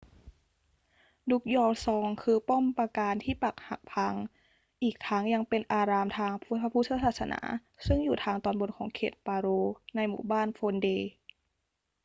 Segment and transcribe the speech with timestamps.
[1.29, 4.13] drukgyal dzong คือป้อมปราการที่ปรักหักพัง
[4.83, 7.41] อีกทั้งยังเป็นอารามทางพระพุทธศาสนา
[7.85, 9.59] ซึ่งอยู่ทางตอนบนของเขต paro
[9.95, 11.01] ในหมู่บ้าน phondey